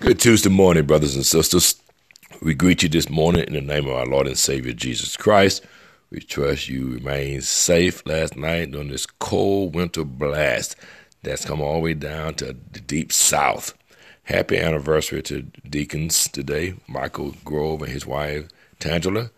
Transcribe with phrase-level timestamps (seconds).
[0.00, 1.74] Good Tuesday morning, brothers and sisters.
[2.40, 5.62] We greet you this morning in the name of our Lord and Savior Jesus Christ.
[6.10, 10.74] We trust you remain safe last night during this cold winter blast
[11.22, 13.74] that's come all the way down to the deep south.
[14.22, 18.48] Happy anniversary to deacons today, Michael Grove and his wife
[18.80, 19.28] Tangela,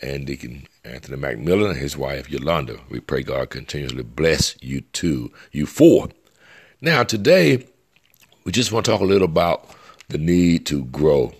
[0.00, 2.78] and Deacon Anthony McMillan and his wife Yolanda.
[2.88, 6.10] We pray God continuously bless you two, you four.
[6.80, 7.66] Now today,
[8.44, 9.68] we just want to talk a little about
[10.12, 11.32] the need to grow,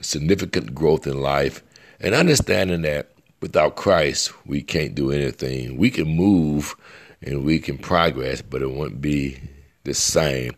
[0.00, 1.62] significant growth in life,
[1.98, 5.76] and understanding that without Christ, we can't do anything.
[5.76, 6.76] We can move
[7.22, 9.38] and we can progress, but it wouldn't be
[9.84, 10.54] the same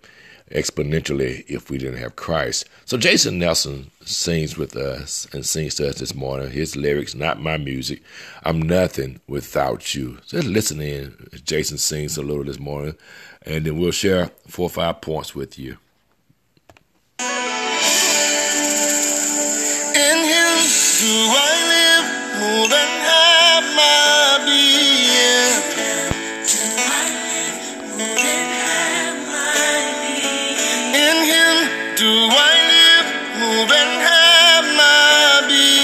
[0.51, 2.69] exponentially if we didn't have Christ.
[2.85, 6.51] So Jason Nelson sings with us and sings to us this morning.
[6.51, 8.03] His lyrics, not my music.
[8.43, 10.19] I'm nothing without you.
[10.27, 11.29] So just listen in.
[11.45, 12.97] Jason sings a little this morning,
[13.47, 15.79] and then we'll share four or five points with you.
[21.03, 22.07] Do I live
[22.39, 25.63] more than have my being?
[31.07, 31.57] In Him
[31.97, 33.09] do I live
[33.41, 35.82] more than have my being?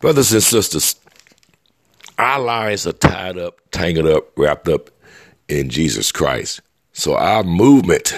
[0.00, 0.96] Brothers and sisters,
[2.16, 4.88] our lives are tied up, tangled up, wrapped up
[5.46, 6.62] in Jesus Christ.
[6.94, 8.14] So our movement,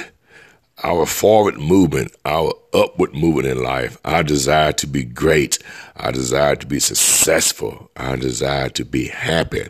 [0.85, 5.59] our forward movement, our upward movement in life, our desire to be great,
[5.97, 9.67] our desire to be successful, our desire to be happy,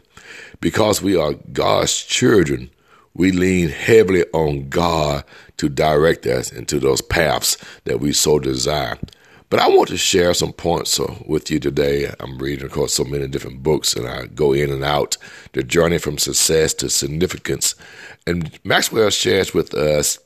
[0.60, 2.68] because we are God's children,
[3.14, 5.24] we lean heavily on God
[5.56, 8.98] to direct us into those paths that we so desire.
[9.52, 12.10] But I want to share some points uh, with you today.
[12.20, 15.18] I'm reading, of course, so many different books, and I go in and out
[15.52, 17.74] the journey from success to significance.
[18.26, 20.18] And Maxwell shares with us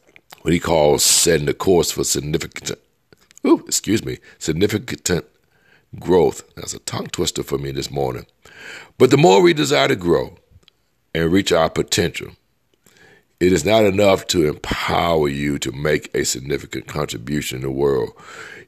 [0.42, 2.78] what he calls setting the course for significant,
[3.44, 5.26] ooh, excuse me, significant
[5.98, 6.44] growth.
[6.54, 8.26] That's a tongue twister for me this morning.
[8.96, 10.36] But the more we desire to grow
[11.12, 12.28] and reach our potential,
[13.38, 18.10] it is not enough to empower you to make a significant contribution in the world.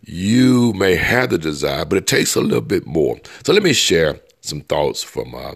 [0.03, 3.19] You may have the desire, but it takes a little bit more.
[3.45, 5.55] So let me share some thoughts from uh,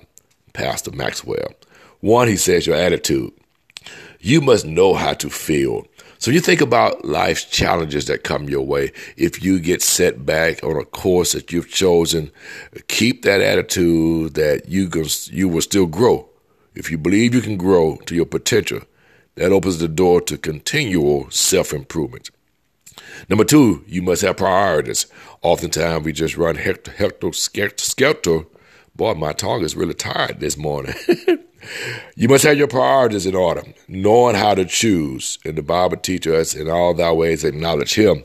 [0.53, 1.55] Pastor Maxwell.
[2.01, 3.33] One, he says, your attitude.
[4.21, 5.87] You must know how to feel.
[6.19, 8.93] So you think about life's challenges that come your way.
[9.17, 12.31] If you get set back on a course that you've chosen,
[12.89, 16.29] keep that attitude that you can, you will still grow.
[16.75, 18.81] If you believe you can grow to your potential,
[19.35, 22.31] that opens the door to continual self improvement.
[23.29, 25.07] Number two, you must have priorities.
[25.43, 28.45] Oftentimes we just run hector, hector skelter.
[28.95, 30.95] Boy, my tongue is really tired this morning.
[32.17, 35.39] you must have your priorities in order, knowing how to choose.
[35.45, 38.25] And the Bible teaches us, in all thy ways acknowledge him,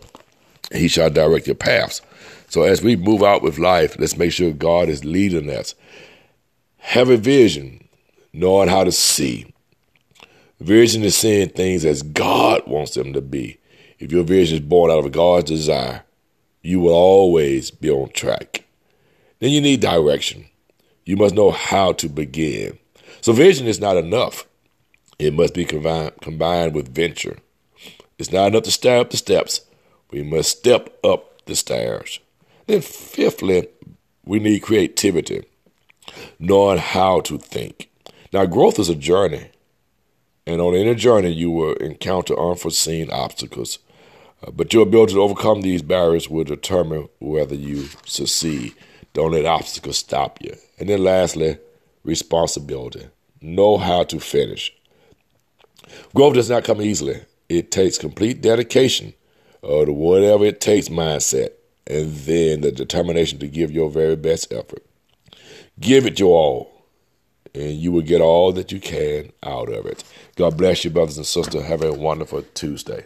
[0.72, 2.02] he shall direct your paths.
[2.50, 5.76] So as we move out with life, let's make sure God is leading us.
[6.78, 7.88] Have a vision,
[8.34, 9.54] knowing how to see.
[10.60, 13.60] Vision is seeing things as God wants them to be.
[14.00, 16.04] If your vision is born out of God's desire,
[16.62, 18.66] you will always be on track.
[19.40, 20.48] Then you need direction.
[21.06, 22.80] You must know how to begin.
[23.22, 24.48] So vision is not enough.
[25.20, 27.38] It must be combined, combined with venture.
[28.18, 29.62] It's not enough to stare up the steps.
[30.12, 32.20] We must step up the stairs.
[32.66, 33.68] Then fifthly,
[34.26, 35.46] we need creativity,
[36.40, 37.90] knowing how to think.
[38.34, 39.52] Now growth is a journey.
[40.48, 43.80] And on any journey, you will encounter unforeseen obstacles.
[44.42, 48.74] Uh, but your ability to overcome these barriers will determine whether you succeed.
[49.12, 50.56] Don't let obstacles stop you.
[50.80, 51.58] And then lastly,
[52.06, 53.08] responsibility.
[53.42, 54.74] Know how to finish.
[56.16, 57.22] Growth does not come easily.
[57.50, 59.14] It takes complete dedication
[59.62, 61.50] or to whatever it takes mindset
[61.86, 64.86] and then the determination to give your very best effort.
[65.78, 66.77] Give it your all,
[67.58, 70.04] and you will get all that you can out of it.
[70.36, 71.64] God bless you, brothers and sisters.
[71.64, 73.06] Have a wonderful Tuesday.